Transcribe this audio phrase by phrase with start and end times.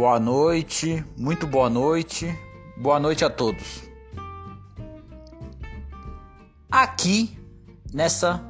[0.00, 2.26] Boa noite, muito boa noite,
[2.74, 3.82] boa noite a todos.
[6.70, 7.38] Aqui
[7.92, 8.42] nessa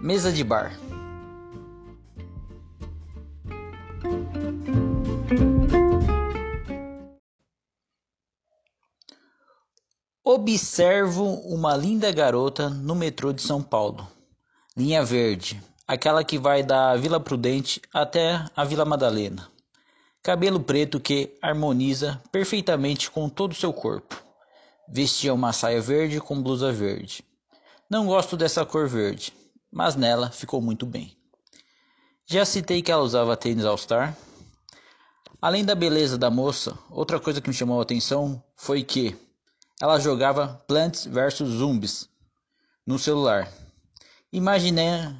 [0.00, 0.76] mesa de bar.
[10.24, 14.04] Observo uma linda garota no metrô de São Paulo,
[14.76, 19.57] linha verde, aquela que vai da Vila Prudente até a Vila Madalena.
[20.22, 24.20] Cabelo preto que harmoniza perfeitamente com todo o seu corpo.
[24.88, 27.24] Vestia uma saia verde com blusa verde.
[27.88, 29.32] Não gosto dessa cor verde,
[29.70, 31.16] mas nela ficou muito bem.
[32.26, 34.14] Já citei que ela usava tênis All Star.
[35.40, 39.16] Além da beleza da moça, outra coisa que me chamou a atenção foi que
[39.80, 42.08] ela jogava Plants vs Zombies
[42.86, 43.50] no celular.
[44.32, 45.14] Imaginei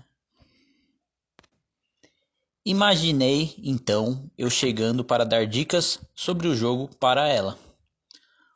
[2.70, 7.58] Imaginei então eu chegando para dar dicas sobre o jogo para ela,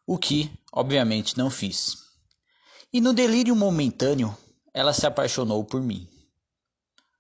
[0.06, 1.96] o que obviamente não fiz.
[2.92, 4.36] E no delírio momentâneo,
[4.74, 6.06] ela se apaixonou por mim.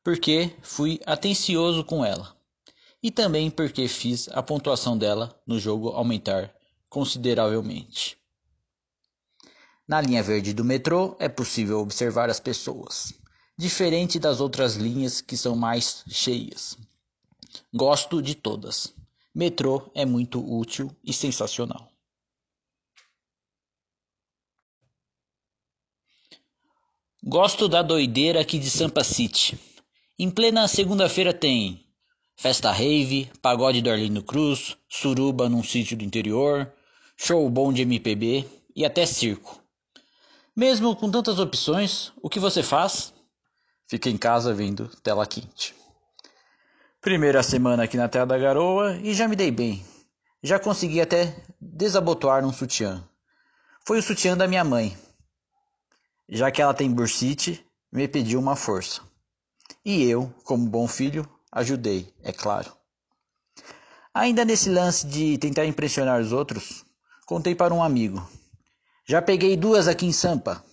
[0.04, 2.36] Porque fui atencioso com ela,
[3.02, 6.54] e também porque fiz a pontuação dela no jogo aumentar
[6.90, 8.18] consideravelmente.
[9.88, 13.14] Na linha verde do metrô é possível observar as pessoas
[13.62, 16.76] diferente das outras linhas que são mais cheias.
[17.72, 18.92] Gosto de todas.
[19.32, 21.88] Metrô é muito útil e sensacional.
[27.22, 29.56] Gosto da doideira aqui de Sampa City.
[30.18, 31.86] Em plena segunda-feira tem
[32.34, 36.72] festa rave, pagode do Arlindo Cruz, suruba num sítio do interior,
[37.16, 39.62] show bom de MPB e até circo.
[40.54, 43.11] Mesmo com tantas opções, o que você faz?
[43.92, 45.74] Fica em casa vendo tela quente.
[46.98, 49.84] Primeira semana aqui na Terra da Garoa e já me dei bem.
[50.42, 53.06] Já consegui até desabotoar um sutiã.
[53.84, 54.96] Foi o sutiã da minha mãe.
[56.26, 59.02] Já que ela tem bursite, me pediu uma força.
[59.84, 62.72] E eu, como bom filho, ajudei, é claro.
[64.14, 66.82] Ainda nesse lance de tentar impressionar os outros,
[67.26, 68.26] contei para um amigo.
[69.04, 70.64] Já peguei duas aqui em Sampa.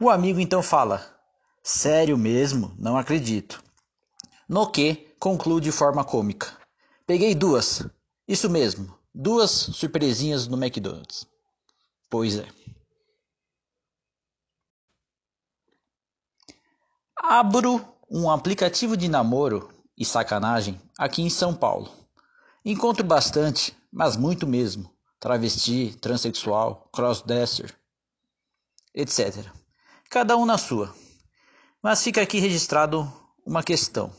[0.00, 1.19] O amigo então fala:
[1.62, 2.74] Sério mesmo?
[2.78, 3.62] Não acredito.
[4.48, 6.56] No que conclui de forma cômica.
[7.06, 7.82] Peguei duas.
[8.26, 11.26] Isso mesmo, duas surpresinhas no McDonald's.
[12.08, 12.46] Pois é.
[17.16, 21.92] Abro um aplicativo de namoro e sacanagem aqui em São Paulo.
[22.64, 27.74] Encontro bastante, mas muito mesmo, travesti, transexual, crossdresser,
[28.94, 29.46] etc.
[30.08, 30.94] Cada um na sua.
[31.82, 33.10] Mas fica aqui registrado
[33.44, 34.12] uma questão.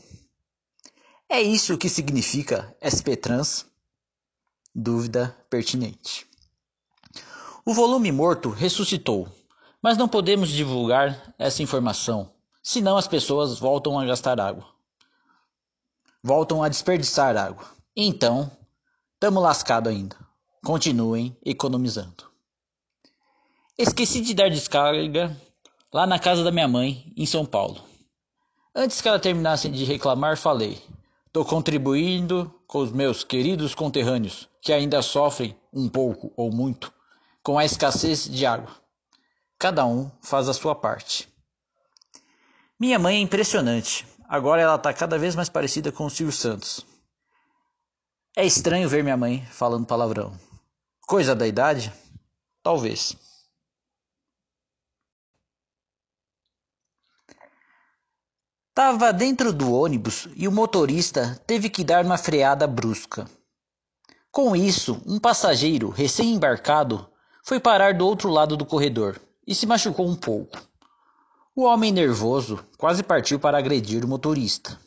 [1.28, 3.66] É isso que significa SP Trans?
[4.74, 6.26] Dúvida pertinente.
[7.64, 9.28] O volume morto ressuscitou,
[9.80, 14.66] mas não podemos divulgar essa informação, senão as pessoas voltam a gastar água.
[16.20, 17.64] Voltam a desperdiçar água.
[17.96, 18.50] Então,
[19.20, 20.16] tamo lascado ainda.
[20.64, 22.28] Continuem economizando.
[23.78, 25.36] Esqueci de dar descarga
[25.92, 27.82] lá na casa da minha mãe, em São Paulo.
[28.74, 30.82] Antes que ela terminasse de reclamar, falei:
[31.26, 36.92] Estou contribuindo com os meus queridos conterrâneos, que ainda sofrem um pouco ou muito
[37.42, 38.70] com a escassez de água.
[39.58, 41.28] Cada um faz a sua parte.
[42.78, 44.06] Minha mãe é impressionante.
[44.28, 46.86] Agora ela está cada vez mais parecida com o Silvio Santos.
[48.34, 50.32] É estranho ver minha mãe falando palavrão.
[51.06, 51.92] Coisa da idade?
[52.62, 53.16] Talvez.
[58.74, 63.28] Tava dentro do ônibus e o motorista teve que dar uma freada brusca.
[64.30, 67.06] Com isso, um passageiro recém-embarcado
[67.44, 70.58] foi parar do outro lado do corredor e se machucou um pouco.
[71.54, 74.80] O homem nervoso quase partiu para agredir o motorista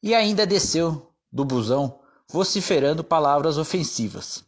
[0.00, 1.98] e ainda desceu do busão
[2.28, 4.44] vociferando palavras ofensivas.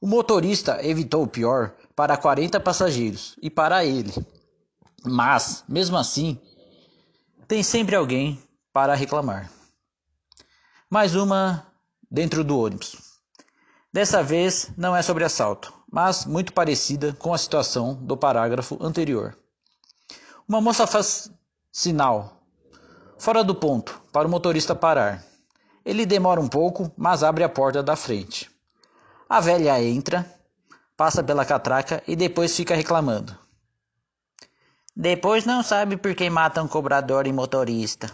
[0.00, 4.14] O motorista evitou o pior para 40 passageiros e para ele,
[5.04, 6.40] mas, mesmo assim,
[7.50, 8.40] tem sempre alguém
[8.72, 9.50] para reclamar.
[10.88, 11.66] Mais uma
[12.08, 12.96] dentro do ônibus.
[13.92, 19.36] Dessa vez não é sobre assalto, mas muito parecida com a situação do parágrafo anterior.
[20.46, 21.28] Uma moça faz
[21.72, 22.40] sinal
[23.18, 25.20] fora do ponto para o motorista parar.
[25.84, 28.48] Ele demora um pouco, mas abre a porta da frente.
[29.28, 30.24] A velha entra,
[30.96, 33.36] passa pela catraca e depois fica reclamando.
[35.00, 38.12] Depois não sabe por que matam cobrador e motorista.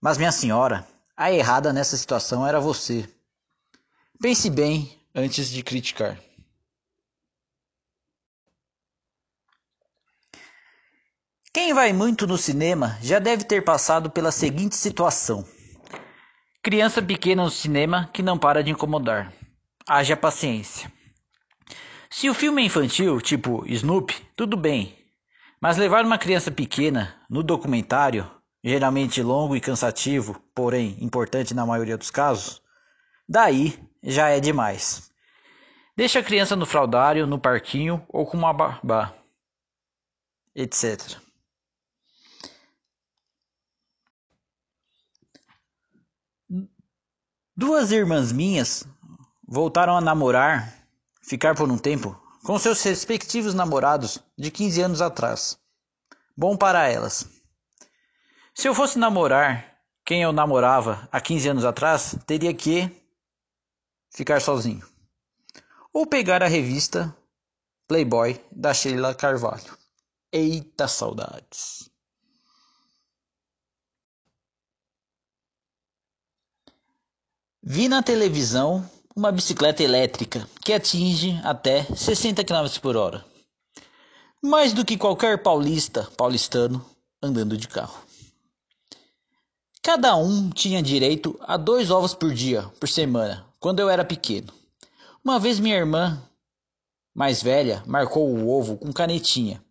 [0.00, 0.86] Mas minha senhora,
[1.16, 3.12] a errada nessa situação era você.
[4.22, 6.16] Pense bem antes de criticar.
[11.52, 15.44] Quem vai muito no cinema já deve ter passado pela seguinte situação:
[16.62, 19.32] criança pequena no cinema que não para de incomodar.
[19.88, 20.92] Haja paciência.
[22.08, 25.03] Se o filme é infantil, tipo Snoopy, tudo bem.
[25.64, 28.30] Mas levar uma criança pequena no documentário,
[28.62, 32.62] geralmente longo e cansativo, porém importante na maioria dos casos,
[33.26, 35.10] daí já é demais.
[35.96, 39.14] Deixa a criança no fraldário, no parquinho ou com uma babá,
[40.54, 41.16] etc.
[47.56, 48.86] Duas irmãs minhas
[49.48, 50.86] voltaram a namorar,
[51.22, 55.58] ficar por um tempo, com seus respectivos namorados de 15 anos atrás.
[56.36, 57.26] Bom para elas.
[58.54, 62.90] Se eu fosse namorar quem eu namorava há 15 anos atrás, teria que
[64.10, 64.86] ficar sozinho.
[65.92, 67.16] Ou pegar a revista
[67.88, 69.78] Playboy da Sheila Carvalho.
[70.30, 71.90] Eita saudades!
[77.62, 83.24] Vi na televisão uma bicicleta elétrica que atinge até 60 km por hora.
[84.42, 86.84] Mais do que qualquer paulista, paulistano,
[87.22, 88.02] andando de carro.
[89.80, 94.52] Cada um tinha direito a dois ovos por dia, por semana, quando eu era pequeno.
[95.22, 96.20] Uma vez minha irmã,
[97.14, 99.62] mais velha, marcou o ovo com canetinha,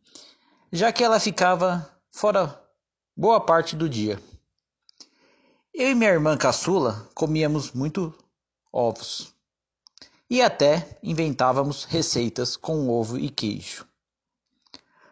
[0.71, 2.59] já que ela ficava fora
[3.15, 4.21] boa parte do dia.
[5.73, 8.13] Eu e minha irmã caçula comíamos muito
[8.71, 9.32] ovos.
[10.33, 13.87] E até inventávamos receitas com ovo e queijo.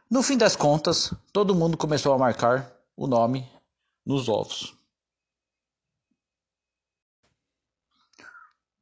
[0.09, 3.47] No fim das contas, todo mundo começou a marcar o nome
[4.03, 4.75] nos ovos.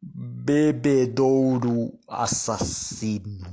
[0.02, 3.46] Bebedouro assassino.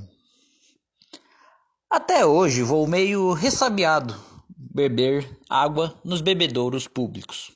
[1.89, 4.15] Até hoje vou meio ressabiado
[4.47, 7.51] beber água nos bebedouros públicos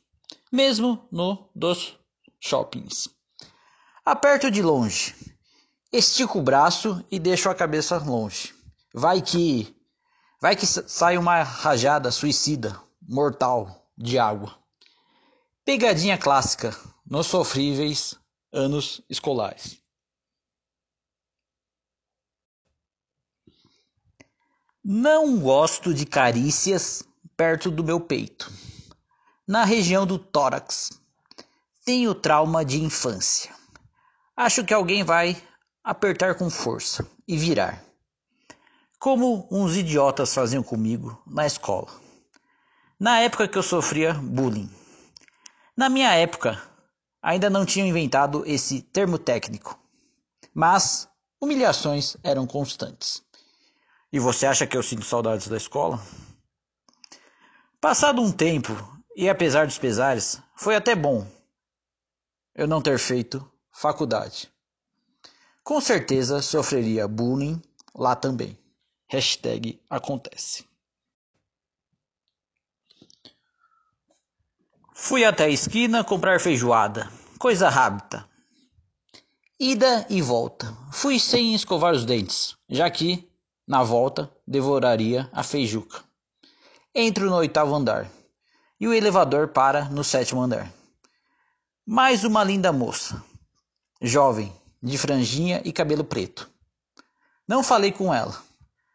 [0.51, 1.97] mesmo no dos
[2.37, 3.20] shoppings.
[4.03, 5.15] Aperto de longe,
[5.93, 8.53] estico o braço e deixo a cabeça longe.
[8.93, 9.75] Vai que
[10.41, 14.57] vai que sai uma rajada suicida, mortal de água.
[15.63, 16.75] Pegadinha clássica
[17.05, 18.15] nos sofríveis
[18.51, 19.79] anos escolares.
[24.83, 27.03] Não gosto de carícias
[27.37, 28.51] perto do meu peito
[29.47, 30.99] na região do tórax.
[31.85, 33.60] Tenho trauma de infância.
[34.43, 35.39] Acho que alguém vai
[35.83, 37.79] apertar com força e virar.
[38.97, 41.87] Como uns idiotas faziam comigo na escola.
[42.99, 44.67] Na época que eu sofria bullying.
[45.77, 46.59] Na minha época,
[47.21, 49.79] ainda não tinham inventado esse termo técnico.
[50.55, 51.07] Mas
[51.39, 53.23] humilhações eram constantes.
[54.11, 56.01] E você acha que eu sinto saudades da escola?
[57.79, 58.73] Passado um tempo,
[59.15, 61.27] e apesar dos pesares, foi até bom
[62.55, 64.51] eu não ter feito faculdade.
[65.63, 67.61] Com certeza sofreria bullying
[67.95, 68.57] lá também.
[69.07, 70.65] Hashtag acontece.
[74.93, 77.11] Fui até a esquina comprar feijoada.
[77.39, 78.29] Coisa rápida.
[79.59, 80.75] Ida e volta.
[80.91, 83.27] Fui sem escovar os dentes, já que,
[83.67, 86.03] na volta, devoraria a feijuca.
[86.93, 88.09] Entro no oitavo andar
[88.79, 90.71] e o elevador para no sétimo andar.
[91.85, 93.23] Mais uma linda moça,
[94.01, 96.49] jovem, de franjinha e cabelo preto.
[97.47, 98.35] Não falei com ela,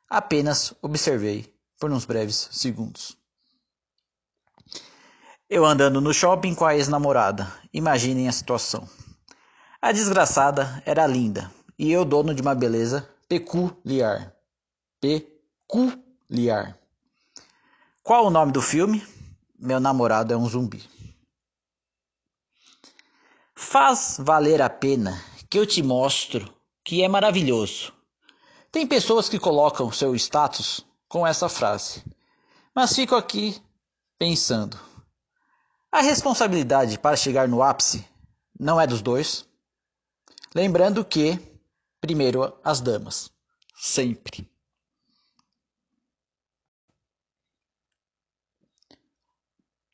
[0.08, 3.16] apenas observei por uns breves segundos.
[5.48, 8.88] Eu andando no shopping com a ex-namorada, imaginem a situação.
[9.80, 14.34] A desgraçada era linda e eu dono de uma beleza peculiar.
[15.00, 16.76] Peculiar.
[18.02, 19.06] Qual o nome do filme?
[19.56, 20.95] Meu namorado é um zumbi.
[23.78, 26.50] Faz valer a pena que eu te mostro
[26.83, 27.92] que é maravilhoso.
[28.73, 32.02] Tem pessoas que colocam seu status com essa frase,
[32.75, 33.62] mas fico aqui
[34.18, 34.80] pensando:
[35.92, 38.02] a responsabilidade para chegar no ápice
[38.59, 39.47] não é dos dois?
[40.54, 41.38] Lembrando que,
[42.00, 43.30] primeiro, as damas,
[43.75, 44.50] sempre.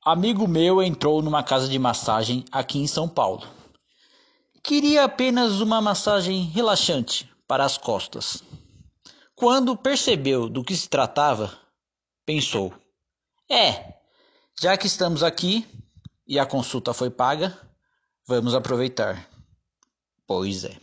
[0.05, 3.61] Amigo meu entrou numa casa de massagem aqui em São Paulo.
[4.65, 8.45] Queria apenas uma massagem relaxante para as costas.
[9.35, 11.59] Quando percebeu do que se tratava,
[12.25, 12.73] pensou:
[13.51, 13.95] É,
[14.61, 15.67] já que estamos aqui
[16.25, 17.59] e a consulta foi paga,
[18.25, 19.29] vamos aproveitar.
[20.29, 20.77] Pois é.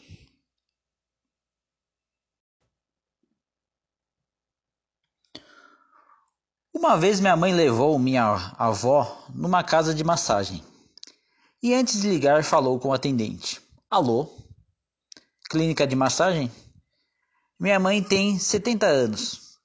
[6.73, 10.61] Uma vez minha mãe levou minha avó numa casa de massagem
[11.63, 14.29] e antes de ligar falou com o atendente: Alô?
[15.49, 16.51] Clínica de massagem?
[17.59, 19.57] Minha mãe tem 70 anos.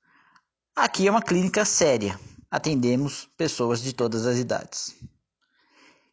[0.74, 2.18] Aqui é uma clínica séria.
[2.50, 4.96] Atendemos pessoas de todas as idades.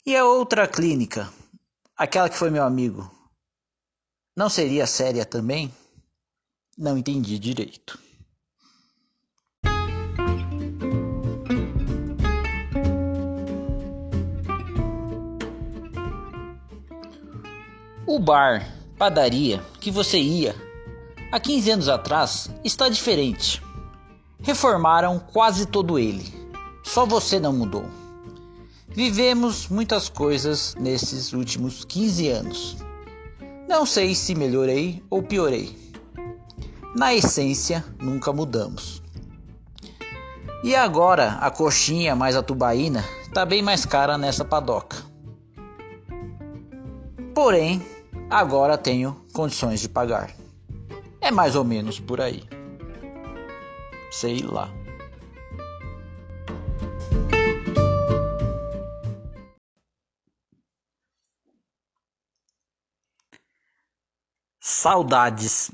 [0.05, 1.31] E a outra clínica,
[1.95, 3.09] aquela que foi meu amigo,
[4.35, 5.73] não seria séria também?
[6.77, 7.97] Não entendi direito.
[18.07, 18.67] O bar,
[18.97, 20.55] padaria que você ia
[21.31, 23.61] há 15 anos atrás está diferente.
[24.39, 26.25] Reformaram quase todo ele.
[26.83, 27.85] Só você não mudou.
[28.89, 32.77] Vivemos muitas coisas nesses últimos 15 anos.
[33.69, 35.77] Não sei se melhorei ou piorei.
[36.95, 39.01] Na essência, nunca mudamos.
[40.63, 45.10] E agora a coxinha mais a tubaína está bem mais cara nessa padoca.
[47.33, 47.81] Porém,
[48.29, 50.35] agora tenho condições de pagar.
[51.21, 52.43] É mais ou menos por aí.
[54.11, 54.69] Sei lá.
[64.59, 65.71] Saudades.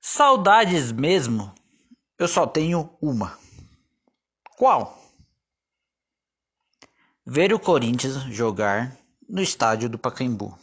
[0.00, 1.54] Saudades mesmo,
[2.18, 3.38] eu só tenho uma.
[4.56, 5.03] Qual?
[7.26, 10.58] Ver o Corinthians jogar no estádio do Pacaembu.